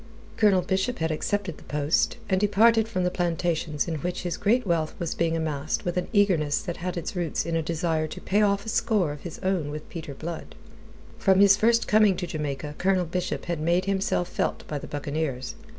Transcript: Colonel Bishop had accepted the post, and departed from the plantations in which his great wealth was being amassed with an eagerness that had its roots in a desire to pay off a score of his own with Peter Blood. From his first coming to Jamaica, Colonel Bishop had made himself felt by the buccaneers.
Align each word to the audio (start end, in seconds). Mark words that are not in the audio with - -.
Colonel 0.35 0.63
Bishop 0.63 0.97
had 0.97 1.11
accepted 1.11 1.57
the 1.59 1.63
post, 1.63 2.17
and 2.27 2.41
departed 2.41 2.87
from 2.87 3.03
the 3.03 3.11
plantations 3.11 3.87
in 3.87 3.97
which 3.97 4.23
his 4.23 4.35
great 4.35 4.65
wealth 4.65 4.95
was 4.97 5.13
being 5.13 5.37
amassed 5.37 5.85
with 5.85 5.95
an 5.95 6.07
eagerness 6.11 6.59
that 6.63 6.77
had 6.77 6.97
its 6.97 7.15
roots 7.15 7.45
in 7.45 7.55
a 7.55 7.61
desire 7.61 8.07
to 8.07 8.19
pay 8.19 8.41
off 8.41 8.65
a 8.65 8.69
score 8.69 9.11
of 9.11 9.21
his 9.21 9.37
own 9.43 9.69
with 9.69 9.87
Peter 9.89 10.15
Blood. 10.15 10.55
From 11.19 11.39
his 11.39 11.55
first 11.55 11.87
coming 11.87 12.17
to 12.17 12.25
Jamaica, 12.25 12.73
Colonel 12.79 13.05
Bishop 13.05 13.45
had 13.45 13.59
made 13.59 13.85
himself 13.85 14.27
felt 14.27 14.65
by 14.67 14.79
the 14.79 14.87
buccaneers. 14.87 15.53